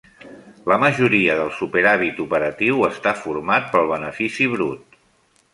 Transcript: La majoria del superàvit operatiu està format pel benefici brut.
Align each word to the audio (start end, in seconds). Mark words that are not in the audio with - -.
La 0.71 0.77
majoria 0.83 1.35
del 1.41 1.51
superàvit 1.57 2.23
operatiu 2.25 2.83
està 2.91 3.15
format 3.23 3.71
pel 3.77 3.89
benefici 3.95 4.53
brut. 4.59 5.03